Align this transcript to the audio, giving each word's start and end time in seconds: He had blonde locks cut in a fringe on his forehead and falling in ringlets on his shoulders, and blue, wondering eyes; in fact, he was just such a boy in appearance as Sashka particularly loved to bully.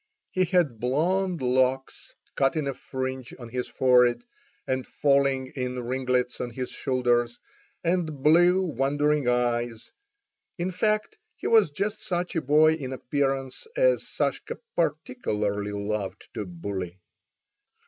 He 0.31 0.45
had 0.45 0.79
blonde 0.79 1.43
locks 1.43 2.15
cut 2.35 2.55
in 2.55 2.65
a 2.65 2.73
fringe 2.73 3.35
on 3.37 3.49
his 3.49 3.67
forehead 3.67 4.23
and 4.65 4.87
falling 4.87 5.53
in 5.55 5.77
ringlets 5.83 6.41
on 6.41 6.49
his 6.49 6.71
shoulders, 6.71 7.37
and 7.83 8.23
blue, 8.23 8.63
wondering 8.65 9.27
eyes; 9.27 9.91
in 10.57 10.71
fact, 10.71 11.19
he 11.35 11.45
was 11.45 11.69
just 11.69 12.01
such 12.01 12.35
a 12.35 12.41
boy 12.41 12.73
in 12.73 12.93
appearance 12.93 13.67
as 13.77 14.01
Sashka 14.07 14.57
particularly 14.75 15.71
loved 15.71 16.29
to 16.33 16.47
bully. 16.47 16.99